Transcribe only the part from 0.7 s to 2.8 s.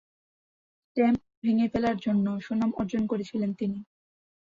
stamp ভেঙ্গে ফেলার জন্য সুনাম